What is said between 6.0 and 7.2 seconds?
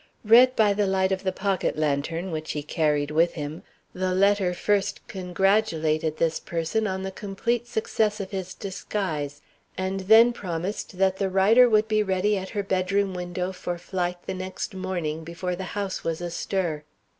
this person on the